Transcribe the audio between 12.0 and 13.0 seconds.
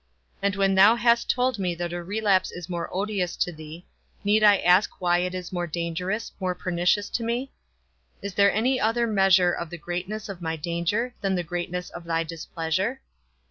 thy displeasure?